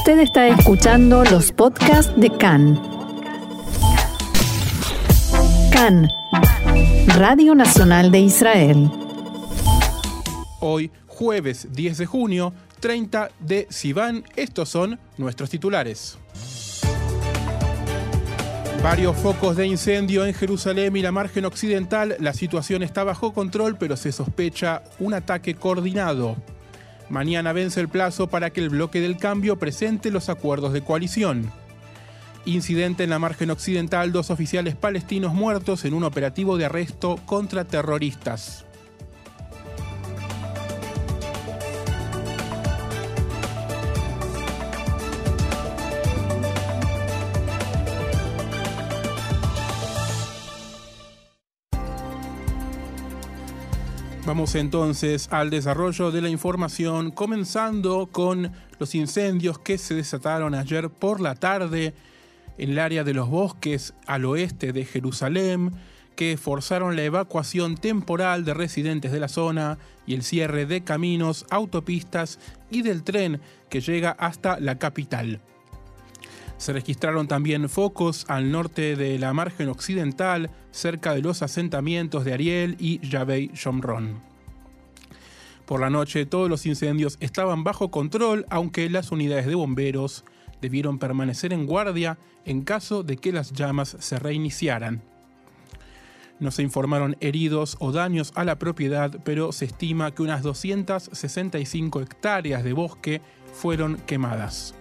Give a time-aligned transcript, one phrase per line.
[0.00, 2.80] Usted está escuchando los podcasts de CAN.
[5.70, 6.08] CAN,
[7.18, 8.90] Radio Nacional de Israel.
[10.60, 16.16] Hoy, jueves 10 de junio, 30 de Sivan, estos son nuestros titulares.
[18.82, 22.16] Varios focos de incendio en Jerusalén y la margen occidental.
[22.20, 26.36] La situación está bajo control, pero se sospecha un ataque coordinado.
[27.10, 31.50] Mañana vence el plazo para que el bloque del cambio presente los acuerdos de coalición.
[32.44, 37.64] Incidente en la margen occidental, dos oficiales palestinos muertos en un operativo de arresto contra
[37.64, 38.64] terroristas.
[54.30, 60.88] Vamos entonces al desarrollo de la información, comenzando con los incendios que se desataron ayer
[60.88, 61.94] por la tarde
[62.56, 65.72] en el área de los bosques al oeste de Jerusalén,
[66.14, 71.44] que forzaron la evacuación temporal de residentes de la zona y el cierre de caminos,
[71.50, 72.38] autopistas
[72.70, 75.40] y del tren que llega hasta la capital.
[76.56, 82.32] Se registraron también focos al norte de la margen occidental, cerca de los asentamientos de
[82.32, 84.20] Ariel y Yavei Shomron.
[85.66, 90.24] Por la noche todos los incendios estaban bajo control, aunque las unidades de bomberos
[90.60, 95.02] debieron permanecer en guardia en caso de que las llamas se reiniciaran.
[96.40, 102.00] No se informaron heridos o daños a la propiedad, pero se estima que unas 265
[102.00, 103.20] hectáreas de bosque
[103.52, 104.74] fueron quemadas.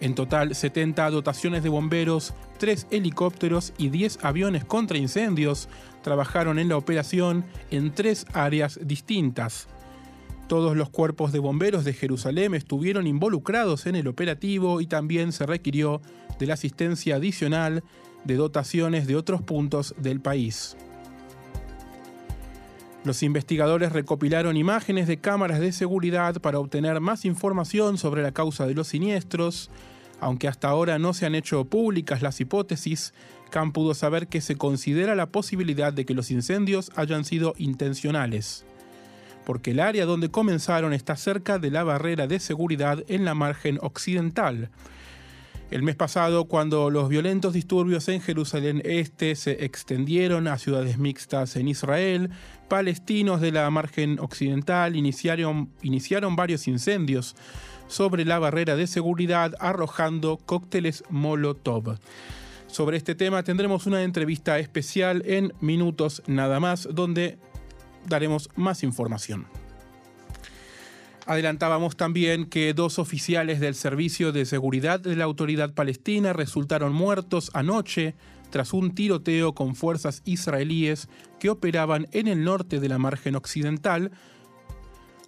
[0.00, 5.68] En total, 70 dotaciones de bomberos, 3 helicópteros y 10 aviones contra incendios
[6.00, 9.66] trabajaron en la operación en tres áreas distintas.
[10.46, 15.44] Todos los cuerpos de bomberos de Jerusalén estuvieron involucrados en el operativo y también se
[15.44, 16.02] requirió
[16.38, 17.82] de la asistencia adicional
[18.22, 20.76] de dotaciones de otros puntos del país.
[23.02, 28.68] Los investigadores recopilaron imágenes de cámaras de seguridad para obtener más información sobre la causa
[28.68, 29.68] de los siniestros,
[30.22, 33.12] aunque hasta ahora no se han hecho públicas las hipótesis,
[33.50, 38.64] Khan pudo saber que se considera la posibilidad de que los incendios hayan sido intencionales,
[39.44, 43.78] porque el área donde comenzaron está cerca de la barrera de seguridad en la margen
[43.82, 44.70] occidental.
[45.72, 51.56] El mes pasado, cuando los violentos disturbios en Jerusalén Este se extendieron a ciudades mixtas
[51.56, 52.30] en Israel,
[52.68, 57.34] palestinos de la margen occidental iniciaron, iniciaron varios incendios
[57.92, 61.98] sobre la barrera de seguridad arrojando cócteles Molotov.
[62.66, 67.38] Sobre este tema tendremos una entrevista especial en minutos nada más donde
[68.06, 69.46] daremos más información.
[71.26, 77.50] Adelantábamos también que dos oficiales del Servicio de Seguridad de la Autoridad Palestina resultaron muertos
[77.52, 78.14] anoche
[78.50, 84.12] tras un tiroteo con fuerzas israelíes que operaban en el norte de la margen occidental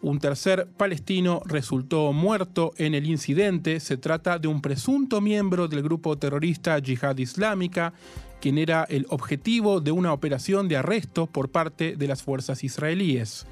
[0.05, 3.81] un tercer palestino resultó muerto en el incidente.
[3.81, 7.95] Se trata de un presunto miembro del grupo terrorista Yihad Islámica,
[8.39, 13.47] quien era el objetivo de una operación de arresto por parte de las fuerzas israelíes.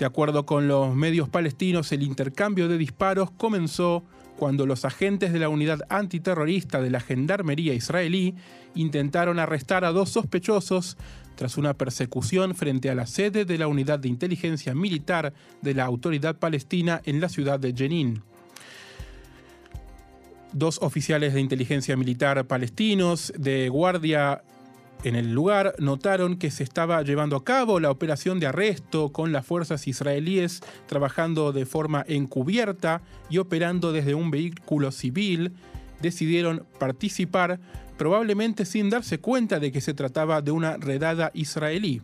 [0.00, 4.02] De acuerdo con los medios palestinos, el intercambio de disparos comenzó
[4.42, 8.34] cuando los agentes de la unidad antiterrorista de la Gendarmería israelí
[8.74, 10.96] intentaron arrestar a dos sospechosos
[11.36, 15.84] tras una persecución frente a la sede de la Unidad de Inteligencia Militar de la
[15.84, 18.24] Autoridad Palestina en la ciudad de Jenin.
[20.52, 24.42] Dos oficiales de inteligencia militar palestinos de guardia
[25.04, 29.32] en el lugar notaron que se estaba llevando a cabo la operación de arresto con
[29.32, 35.52] las fuerzas israelíes trabajando de forma encubierta y operando desde un vehículo civil.
[36.00, 37.58] Decidieron participar
[37.96, 42.00] probablemente sin darse cuenta de que se trataba de una redada israelí.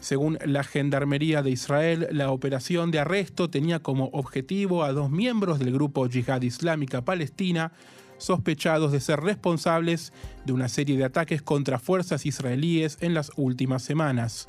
[0.00, 5.58] Según la Gendarmería de Israel, la operación de arresto tenía como objetivo a dos miembros
[5.58, 7.72] del grupo Yihad Islámica Palestina
[8.18, 10.12] sospechados de ser responsables
[10.44, 14.46] de una serie de ataques contra fuerzas israelíes en las últimas semanas.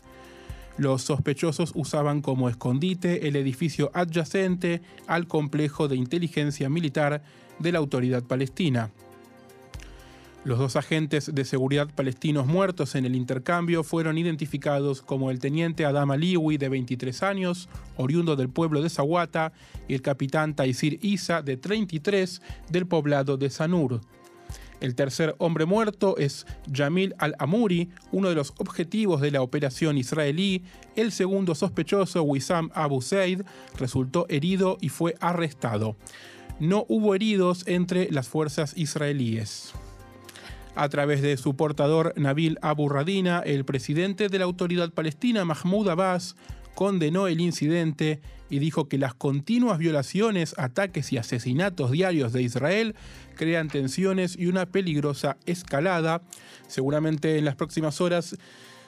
[0.77, 7.23] Los sospechosos usaban como escondite el edificio adyacente al complejo de inteligencia militar
[7.57, 8.91] de la autoridad palestina.
[10.47, 15.83] Los dos agentes de seguridad palestinos muertos en el intercambio fueron identificados como el teniente
[15.83, 17.67] Adam Aliwi, de 23 años,
[17.97, 19.51] oriundo del pueblo de Zawata,
[19.89, 23.99] y el capitán Taisir Isa, de 33, del poblado de Sanur.
[24.79, 30.63] El tercer hombre muerto es Jamil al-Amuri, uno de los objetivos de la operación israelí.
[30.95, 33.41] El segundo sospechoso, Wissam Abu Zaid,
[33.77, 35.97] resultó herido y fue arrestado.
[36.61, 39.73] no hubo heridos entre las fuerzas israelíes.
[40.77, 45.89] A través de su portador Nabil Abu Radina, el presidente de la autoridad palestina Mahmoud
[45.89, 46.35] Abbas
[46.75, 48.21] condenó el incidente
[48.51, 52.93] y dijo que las continuas violaciones, ataques y asesinatos diarios de Israel
[53.35, 56.21] crean tensiones y una peligrosa escalada.
[56.67, 58.37] Seguramente en las próximas horas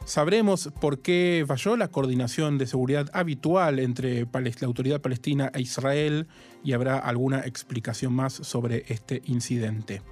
[0.06, 6.28] sabremos por qué falló la coordinación de seguridad habitual entre la autoridad palestina e Israel
[6.64, 10.04] y habrá alguna explicación más sobre este incidente.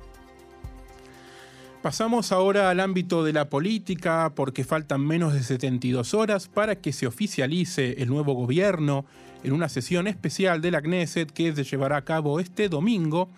[1.88, 6.92] Pasamos ahora al ámbito de la política porque faltan menos de 72 horas para que
[6.92, 9.06] se oficialice el nuevo gobierno
[9.42, 13.30] en una sesión especial de la Knesset que se llevará a cabo este domingo.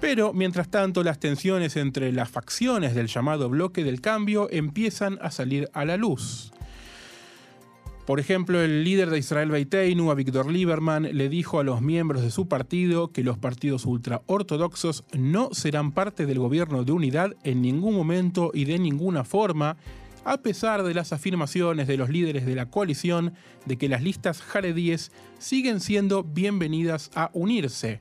[0.00, 5.30] Pero mientras tanto las tensiones entre las facciones del llamado bloque del cambio empiezan a
[5.30, 6.54] salir a la luz.
[8.06, 12.20] Por ejemplo, el líder de Israel Beiteinu, a Víctor Lieberman, le dijo a los miembros
[12.20, 17.62] de su partido que los partidos ultraortodoxos no serán parte del gobierno de unidad en
[17.62, 19.78] ningún momento y de ninguna forma,
[20.26, 23.32] a pesar de las afirmaciones de los líderes de la coalición
[23.64, 28.00] de que las listas jaredíes siguen siendo bienvenidas a unirse.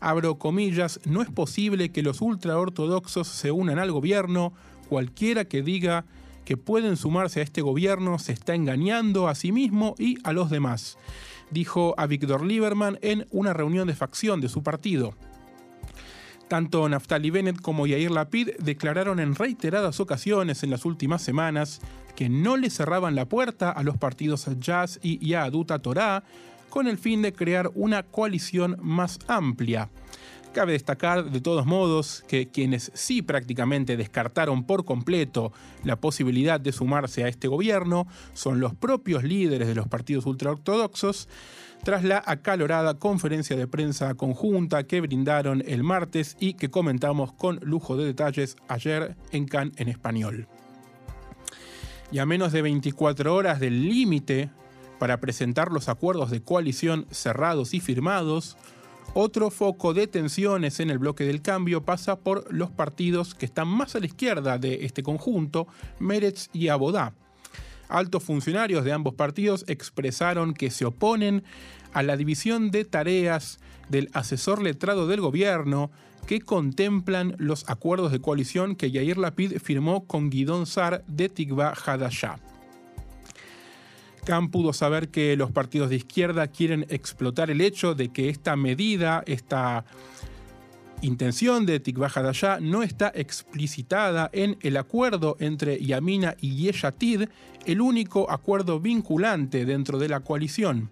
[0.00, 4.52] Abro comillas, no es posible que los ultraortodoxos se unan al gobierno,
[4.88, 6.04] cualquiera que diga
[6.46, 10.48] que pueden sumarse a este gobierno se está engañando a sí mismo y a los
[10.48, 10.96] demás,
[11.50, 15.14] dijo a Víctor Lieberman en una reunión de facción de su partido.
[16.48, 21.80] Tanto Naftali Bennett como Yair Lapid declararon en reiteradas ocasiones en las últimas semanas
[22.14, 26.22] que no le cerraban la puerta a los partidos Jazz y Yaduta Torah
[26.70, 29.90] con el fin de crear una coalición más amplia.
[30.56, 35.52] Cabe destacar, de todos modos, que quienes sí prácticamente descartaron por completo
[35.84, 41.28] la posibilidad de sumarse a este gobierno son los propios líderes de los partidos ultraortodoxos,
[41.84, 47.60] tras la acalorada conferencia de prensa conjunta que brindaron el martes y que comentamos con
[47.60, 50.48] lujo de detalles ayer en Cannes en español.
[52.10, 54.48] Y a menos de 24 horas del límite
[54.98, 58.56] para presentar los acuerdos de coalición cerrados y firmados,
[59.14, 63.68] otro foco de tensiones en el bloque del cambio pasa por los partidos que están
[63.68, 65.66] más a la izquierda de este conjunto,
[65.98, 67.14] Meretz y Abodá.
[67.88, 71.44] Altos funcionarios de ambos partidos expresaron que se oponen
[71.92, 73.58] a la división de tareas
[73.88, 75.90] del asesor letrado del gobierno
[76.26, 81.72] que contemplan los acuerdos de coalición que Yair Lapid firmó con Guidón Sar de Tikva
[81.72, 82.38] Hadashah.
[84.26, 88.56] Khan pudo saber que los partidos de izquierda quieren explotar el hecho de que esta
[88.56, 89.86] medida, esta
[91.00, 97.28] intención de Tikva Hadashah no está explicitada en el acuerdo entre Yamina y Yeshatid,
[97.64, 100.90] el único acuerdo vinculante dentro de la coalición.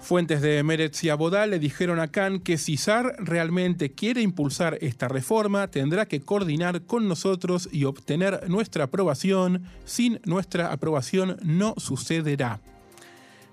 [0.00, 4.78] Fuentes de Meretz y Abodá le dijeron a Khan que si SAR realmente quiere impulsar
[4.80, 9.64] esta reforma, tendrá que coordinar con nosotros y obtener nuestra aprobación.
[9.84, 12.60] Sin nuestra aprobación no sucederá.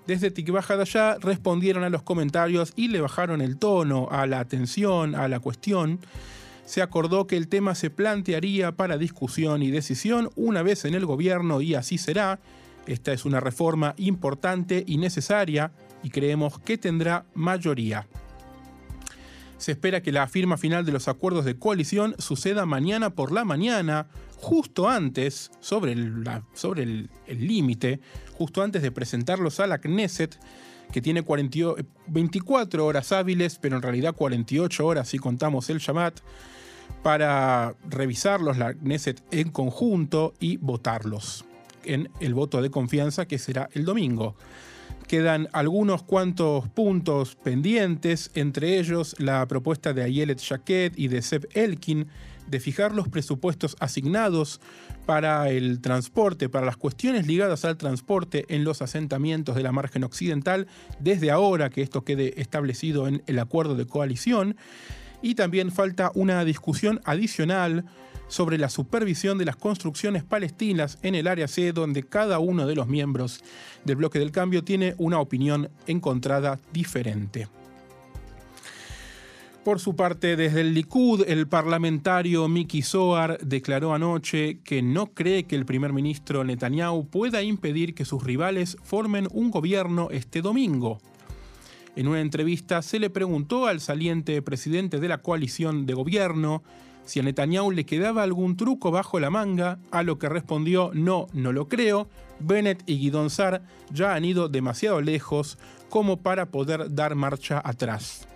[0.06, 5.14] Desde Tikva allá respondieron a los comentarios y le bajaron el tono a la atención,
[5.14, 6.00] a la cuestión.
[6.64, 11.04] Se acordó que el tema se plantearía para discusión y decisión una vez en el
[11.04, 12.40] gobierno y así será.
[12.86, 15.72] Esta es una reforma importante y necesaria
[16.02, 18.06] y creemos que tendrá mayoría.
[19.58, 23.44] Se espera que la firma final de los acuerdos de coalición suceda mañana por la
[23.44, 28.00] mañana, justo antes, sobre el límite, sobre el,
[28.34, 30.38] justo antes de presentarlos a la Knesset,
[30.92, 31.24] que tiene
[32.06, 36.20] 24 horas hábiles, pero en realidad 48 horas si contamos el Shabbat,
[37.02, 41.44] para revisarlos la Knesset en conjunto y votarlos
[41.84, 44.36] en el voto de confianza que será el domingo.
[45.06, 51.48] Quedan algunos cuantos puntos pendientes, entre ellos la propuesta de Ayelet Shaked y de Seb
[51.54, 52.08] Elkin
[52.48, 54.60] de fijar los presupuestos asignados
[55.06, 60.04] para el transporte, para las cuestiones ligadas al transporte en los asentamientos de la margen
[60.04, 60.66] occidental,
[60.98, 64.56] desde ahora que esto quede establecido en el acuerdo de coalición.
[65.20, 67.84] Y también falta una discusión adicional
[68.28, 72.74] sobre la supervisión de las construcciones palestinas en el área C, donde cada uno de
[72.74, 73.42] los miembros
[73.84, 77.48] del bloque del cambio tiene una opinión encontrada diferente.
[79.64, 85.44] Por su parte, desde el Likud, el parlamentario Miki Zohar declaró anoche que no cree
[85.44, 91.00] que el primer ministro Netanyahu pueda impedir que sus rivales formen un gobierno este domingo.
[91.96, 96.62] En una entrevista se le preguntó al saliente presidente de la coalición de gobierno
[97.08, 101.26] si a Netanyahu le quedaba algún truco bajo la manga, a lo que respondió no,
[101.32, 102.06] no lo creo,
[102.38, 105.56] Bennett y Guidon Sar ya han ido demasiado lejos
[105.88, 108.28] como para poder dar marcha atrás.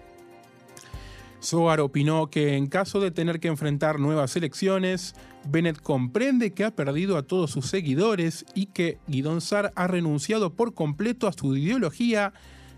[1.43, 5.15] Zohar opinó que en caso de tener que enfrentar nuevas elecciones,
[5.47, 10.55] Bennett comprende que ha perdido a todos sus seguidores y que Guidon Sar ha renunciado
[10.55, 12.33] por completo a su ideología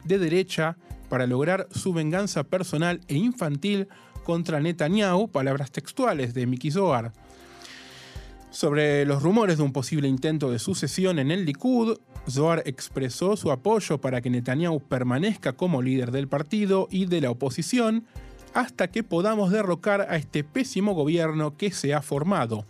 [0.04, 0.76] de derecha
[1.08, 3.86] para lograr su venganza personal e infantil
[4.24, 7.12] contra Netanyahu, palabras textuales de Miki Zohar.
[8.50, 13.52] Sobre los rumores de un posible intento de sucesión en el Likud, Zohar expresó su
[13.52, 18.04] apoyo para que Netanyahu permanezca como líder del partido y de la oposición,
[18.54, 22.64] hasta que podamos derrocar a este pésimo gobierno que se ha formado.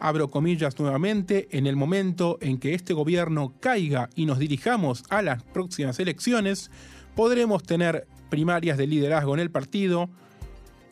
[0.00, 5.20] Abro comillas nuevamente, en el momento en que este gobierno caiga y nos dirijamos a
[5.20, 6.70] las próximas elecciones,
[7.14, 10.08] podremos tener primarias de liderazgo en el partido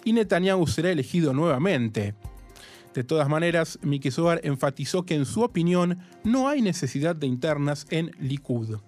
[0.09, 2.15] y Netanyahu será elegido nuevamente.
[2.95, 7.87] De todas maneras, Miki Zohar enfatizó que en su opinión no hay necesidad de internas
[7.91, 8.79] en Likud.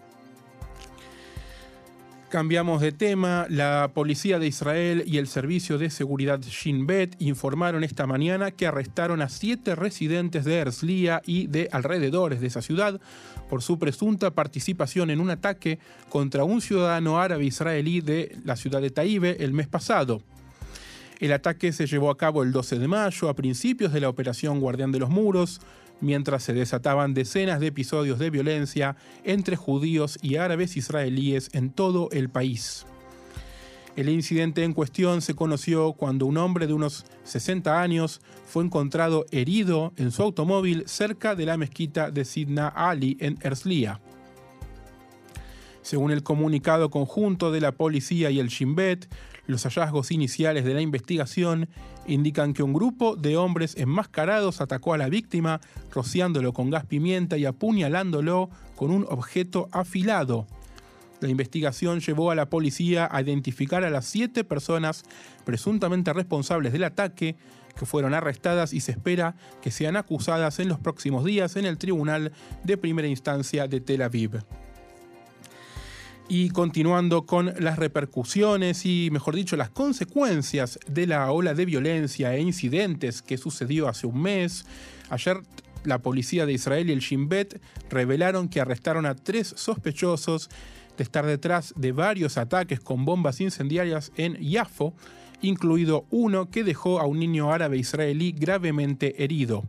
[2.31, 3.45] Cambiamos de tema.
[3.51, 8.67] La policía de Israel y el servicio de seguridad Shin Bet informaron esta mañana que
[8.67, 12.99] arrestaron a siete residentes de Herzliya y de alrededores de esa ciudad
[13.51, 18.81] por su presunta participación en un ataque contra un ciudadano árabe israelí de la ciudad
[18.81, 20.23] de Taibe el mes pasado.
[21.21, 24.59] El ataque se llevó a cabo el 12 de mayo, a principios de la operación
[24.59, 25.61] Guardián de los Muros,
[26.01, 32.09] mientras se desataban decenas de episodios de violencia entre judíos y árabes israelíes en todo
[32.13, 32.87] el país.
[33.97, 39.27] El incidente en cuestión se conoció cuando un hombre de unos 60 años fue encontrado
[39.31, 44.01] herido en su automóvil cerca de la mezquita de Sidna Ali en Herzliya.
[45.83, 49.07] Según el comunicado conjunto de la policía y el Shin Bet,
[49.51, 51.69] los hallazgos iniciales de la investigación
[52.07, 55.61] indican que un grupo de hombres enmascarados atacó a la víctima,
[55.93, 60.47] rociándolo con gas pimienta y apuñalándolo con un objeto afilado.
[61.21, 65.05] La investigación llevó a la policía a identificar a las siete personas
[65.45, 67.37] presuntamente responsables del ataque,
[67.79, 71.79] que fueron arrestadas y se espera que sean acusadas en los próximos días en el
[71.79, 72.33] Tribunal
[72.65, 74.43] de Primera Instancia de Tel Aviv.
[76.33, 82.33] Y continuando con las repercusiones y, mejor dicho, las consecuencias de la ola de violencia
[82.37, 84.65] e incidentes que sucedió hace un mes,
[85.09, 85.39] ayer
[85.83, 90.51] la policía de Israel y el Shin Bet revelaron que arrestaron a tres sospechosos
[90.97, 94.95] de estar detrás de varios ataques con bombas incendiarias en Yafo,
[95.43, 99.65] incluido uno que dejó a un niño árabe israelí gravemente herido.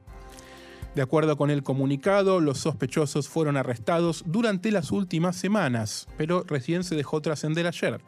[0.96, 6.84] De acuerdo con el comunicado, los sospechosos fueron arrestados durante las últimas semanas, pero recién
[6.84, 8.02] se dejó trascender ayer.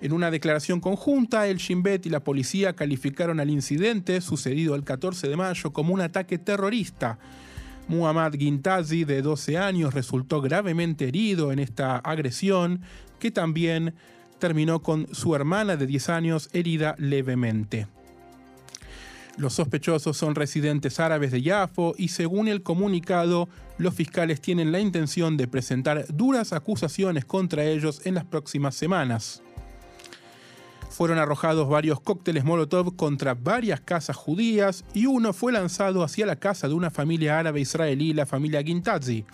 [0.00, 4.84] En una declaración conjunta, el Shin Bet y la policía calificaron al incidente sucedido el
[4.84, 7.18] 14 de mayo como un ataque terrorista.
[7.88, 12.82] Muhammad Gintazi, de 12 años, resultó gravemente herido en esta agresión,
[13.18, 13.94] que también
[14.38, 17.88] terminó con su hermana de 10 años herida levemente.
[19.36, 24.80] Los sospechosos son residentes árabes de Yafo y según el comunicado, los fiscales tienen la
[24.80, 29.42] intención de presentar duras acusaciones contra ellos en las próximas semanas.
[30.88, 36.36] Fueron arrojados varios cócteles Molotov contra varias casas judías y uno fue lanzado hacia la
[36.36, 39.26] casa de una familia árabe israelí, la familia Gintazi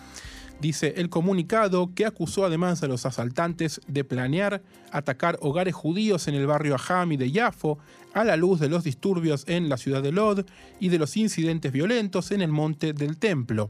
[0.61, 6.35] dice el comunicado, que acusó además a los asaltantes de planear atacar hogares judíos en
[6.35, 7.79] el barrio Ahami de Yafo,
[8.13, 10.45] a la luz de los disturbios en la ciudad de Lod
[10.79, 13.69] y de los incidentes violentos en el monte del templo.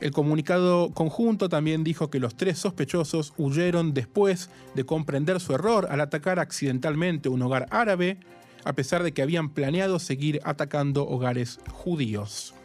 [0.00, 5.86] El comunicado conjunto también dijo que los tres sospechosos huyeron después de comprender su error
[5.90, 8.18] al atacar accidentalmente un hogar árabe,
[8.64, 12.55] a pesar de que habían planeado seguir atacando hogares judíos.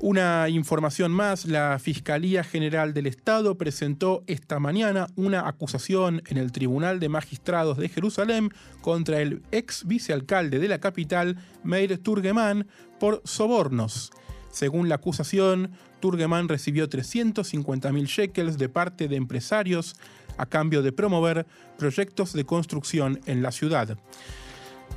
[0.00, 6.52] Una información más, la Fiscalía General del Estado presentó esta mañana una acusación en el
[6.52, 8.50] Tribunal de Magistrados de Jerusalén
[8.80, 12.68] contra el ex vicealcalde de la capital, Meir Turgeman,
[13.00, 14.12] por sobornos.
[14.52, 19.96] Según la acusación, Turgeman recibió 350.000 shekels de parte de empresarios
[20.36, 21.44] a cambio de promover
[21.76, 23.98] proyectos de construcción en la ciudad.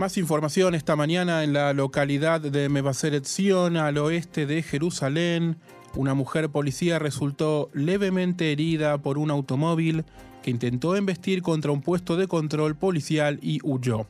[0.01, 5.57] Más información esta mañana en la localidad de Mevaseret Zion, al oeste de Jerusalén.
[5.95, 10.03] Una mujer policía resultó levemente herida por un automóvil
[10.41, 14.07] que intentó embestir contra un puesto de control policial y huyó.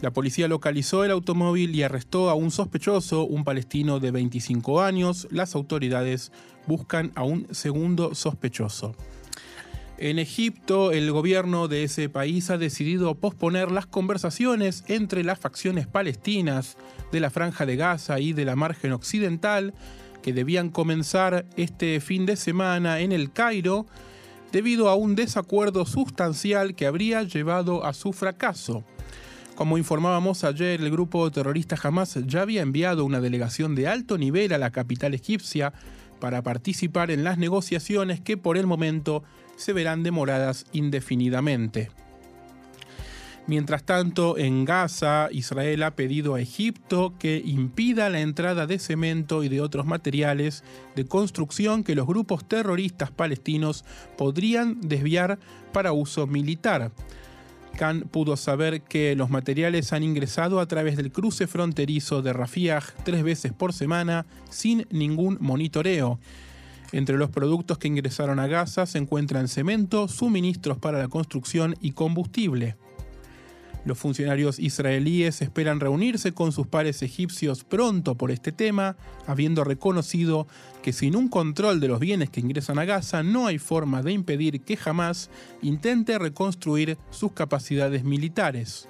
[0.00, 5.28] La policía localizó el automóvil y arrestó a un sospechoso, un palestino de 25 años.
[5.30, 6.32] Las autoridades
[6.66, 8.96] buscan a un segundo sospechoso.
[9.98, 15.86] En Egipto, el gobierno de ese país ha decidido posponer las conversaciones entre las facciones
[15.86, 16.76] palestinas
[17.12, 19.72] de la Franja de Gaza y de la margen occidental,
[20.22, 23.86] que debían comenzar este fin de semana en el Cairo,
[24.52, 28.84] debido a un desacuerdo sustancial que habría llevado a su fracaso.
[29.54, 34.52] Como informábamos ayer, el grupo terrorista Hamas ya había enviado una delegación de alto nivel
[34.52, 35.72] a la capital egipcia
[36.20, 39.22] para participar en las negociaciones que por el momento
[39.56, 41.90] se verán demoradas indefinidamente.
[43.48, 49.44] Mientras tanto, en Gaza, Israel ha pedido a Egipto que impida la entrada de cemento
[49.44, 50.64] y de otros materiales
[50.96, 53.84] de construcción que los grupos terroristas palestinos
[54.18, 55.38] podrían desviar
[55.72, 56.90] para uso militar.
[57.76, 62.82] Khan pudo saber que los materiales han ingresado a través del cruce fronterizo de Rafiah
[63.04, 66.18] tres veces por semana sin ningún monitoreo.
[66.92, 71.92] Entre los productos que ingresaron a Gaza se encuentran cemento, suministros para la construcción y
[71.92, 72.76] combustible.
[73.86, 78.96] Los funcionarios israelíes esperan reunirse con sus pares egipcios pronto por este tema,
[79.28, 80.48] habiendo reconocido
[80.82, 84.10] que sin un control de los bienes que ingresan a Gaza no hay forma de
[84.10, 85.30] impedir que jamás
[85.62, 88.88] intente reconstruir sus capacidades militares.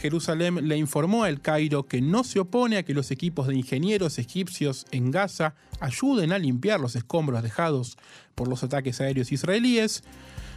[0.00, 3.54] Jerusalén le informó a El Cairo que no se opone a que los equipos de
[3.54, 7.98] ingenieros egipcios en Gaza ayuden a limpiar los escombros dejados
[8.34, 10.02] por los ataques aéreos israelíes,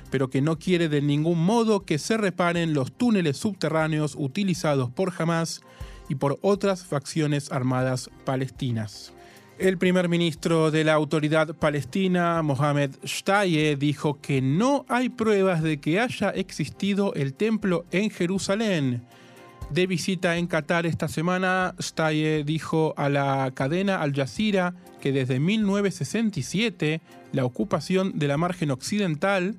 [0.10, 5.12] pero que no quiere de ningún modo que se reparen los túneles subterráneos utilizados por
[5.18, 5.62] Hamas
[6.08, 9.12] y por otras facciones armadas palestinas.
[9.60, 15.82] El primer ministro de la autoridad palestina, Mohamed Shtaye, dijo que no hay pruebas de
[15.82, 19.04] que haya existido el templo en Jerusalén.
[19.74, 25.40] De visita en Qatar esta semana, Shtaye dijo a la cadena Al Jazeera que desde
[25.40, 27.02] 1967
[27.32, 29.56] la ocupación de la margen occidental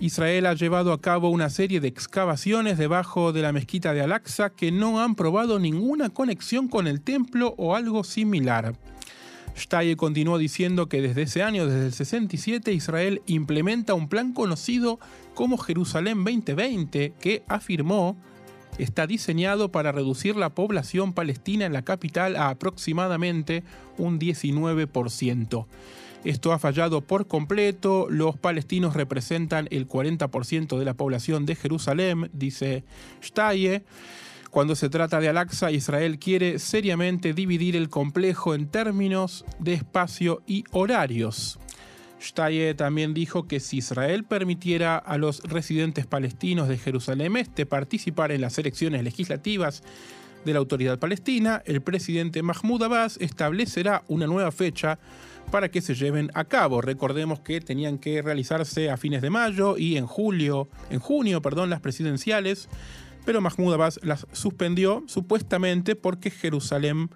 [0.00, 4.50] Israel ha llevado a cabo una serie de excavaciones debajo de la mezquita de Al-Aqsa
[4.50, 8.74] que no han probado ninguna conexión con el templo o algo similar.
[9.56, 14.98] Steyer continuó diciendo que desde ese año, desde el 67, Israel implementa un plan conocido
[15.32, 18.18] como Jerusalén 2020 que afirmó
[18.78, 23.62] está diseñado para reducir la población palestina en la capital a aproximadamente
[23.98, 25.66] un 19%.
[26.24, 28.06] Esto ha fallado por completo.
[28.08, 32.84] Los palestinos representan el 40% de la población de Jerusalén, dice
[33.22, 33.84] Steyer.
[34.50, 40.42] Cuando se trata de Al-Aqsa, Israel quiere seriamente dividir el complejo en términos de espacio
[40.46, 41.58] y horarios.
[42.24, 48.32] Steyer también dijo que si Israel permitiera a los residentes palestinos de Jerusalén Este participar
[48.32, 49.82] en las elecciones legislativas
[50.44, 54.98] de la autoridad palestina, el presidente Mahmoud Abbas establecerá una nueva fecha
[55.50, 56.80] para que se lleven a cabo.
[56.80, 61.70] Recordemos que tenían que realizarse a fines de mayo y en julio, en junio, perdón,
[61.70, 62.68] las presidenciales,
[63.24, 67.10] pero Mahmoud Abbas las suspendió supuestamente porque Jerusalén,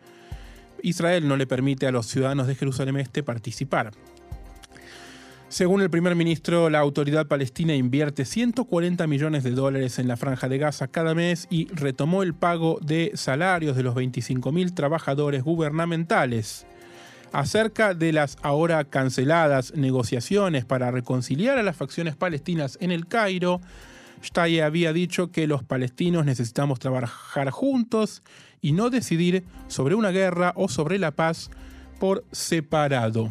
[0.82, 3.92] Israel no le permite a los ciudadanos de Jerusalén Este participar.
[5.48, 10.46] Según el primer ministro, la autoridad palestina invierte 140 millones de dólares en la franja
[10.46, 16.66] de Gaza cada mes y retomó el pago de salarios de los 25.000 trabajadores gubernamentales.
[17.32, 23.62] Acerca de las ahora canceladas negociaciones para reconciliar a las facciones palestinas en el Cairo,
[24.22, 28.22] Steyer había dicho que los palestinos necesitamos trabajar juntos
[28.60, 31.50] y no decidir sobre una guerra o sobre la paz
[31.98, 33.30] por separado.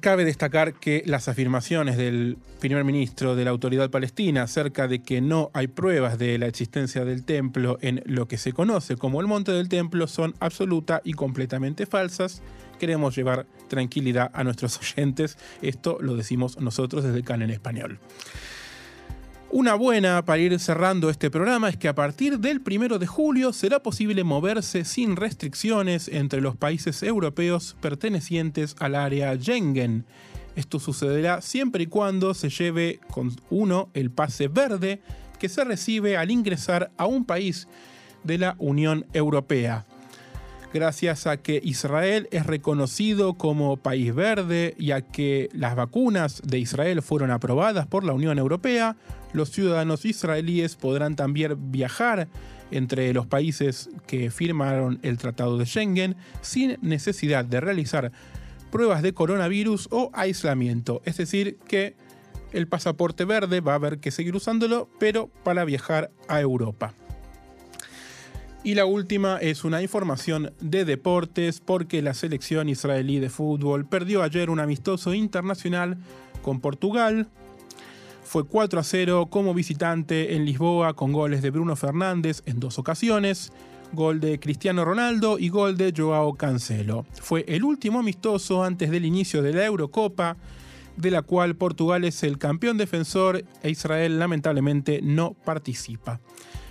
[0.00, 5.20] Cabe destacar que las afirmaciones del primer ministro de la autoridad palestina acerca de que
[5.20, 9.26] no hay pruebas de la existencia del templo en lo que se conoce como el
[9.26, 12.40] monte del templo son absoluta y completamente falsas.
[12.80, 15.36] Queremos llevar tranquilidad a nuestros oyentes.
[15.60, 17.98] Esto lo decimos nosotros desde CAN en español.
[19.50, 23.52] Una buena para ir cerrando este programa es que a partir del primero de julio
[23.52, 30.04] será posible moverse sin restricciones entre los países europeos pertenecientes al área Schengen.
[30.56, 35.00] Esto sucederá siempre y cuando se lleve con uno el pase verde
[35.38, 37.68] que se recibe al ingresar a un país
[38.24, 39.86] de la Unión Europea
[40.74, 46.58] gracias a que Israel es reconocido como país verde y a que las vacunas de
[46.58, 48.96] Israel fueron aprobadas por la Unión Europea,
[49.32, 52.28] los ciudadanos israelíes podrán también viajar
[52.72, 58.10] entre los países que firmaron el Tratado de Schengen sin necesidad de realizar
[58.72, 61.02] pruebas de coronavirus o aislamiento.
[61.04, 61.94] Es decir, que
[62.52, 66.94] el pasaporte verde va a haber que seguir usándolo, pero para viajar a Europa.
[68.64, 74.22] Y la última es una información de deportes porque la selección israelí de fútbol perdió
[74.22, 75.98] ayer un amistoso internacional
[76.40, 77.28] con Portugal.
[78.22, 82.78] Fue 4 a 0 como visitante en Lisboa con goles de Bruno Fernández en dos
[82.78, 83.52] ocasiones,
[83.92, 87.04] gol de Cristiano Ronaldo y gol de Joao Cancelo.
[87.20, 90.38] Fue el último amistoso antes del inicio de la Eurocopa
[90.96, 96.20] de la cual Portugal es el campeón defensor e Israel lamentablemente no participa.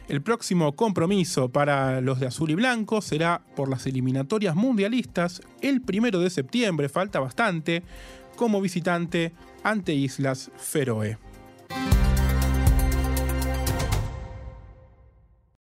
[0.10, 5.82] El próximo compromiso para los de azul y blanco será por las eliminatorias mundialistas el
[5.82, 7.84] primero de septiembre, falta bastante,
[8.36, 9.32] como visitante
[9.63, 11.18] ante Islas Feroe.